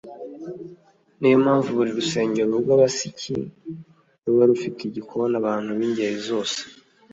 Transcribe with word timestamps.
ni 1.19 1.27
yo 1.31 1.37
mpamvu 1.43 1.69
buri 1.77 1.91
rusengero 1.97 2.49
rw’abasiki 2.63 3.35
ruba 4.25 4.43
rufite 4.51 4.79
igikoni 4.85 5.35
abantu 5.41 5.69
b’ingeri 5.77 6.17
zose 6.29 6.59